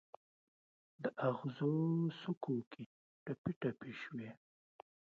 [1.03, 1.73] د اغزو
[2.19, 2.83] څوکو کې
[3.23, 4.29] ټپي، ټپي شوي